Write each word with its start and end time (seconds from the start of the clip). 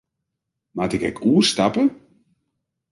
Moat 0.75 0.95
ik 0.97 1.03
ek 1.09 1.21
oerstappe? 1.29 1.83